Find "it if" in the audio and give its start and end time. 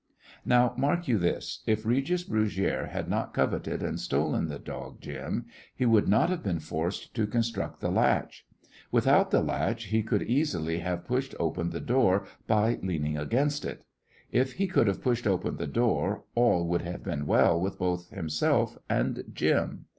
13.63-14.53